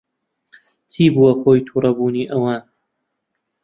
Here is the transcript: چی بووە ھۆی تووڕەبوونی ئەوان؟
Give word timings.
چی 0.89 1.03
بووە 1.13 1.31
ھۆی 1.43 1.59
تووڕەبوونی 1.67 2.29
ئەوان؟ 2.31 2.61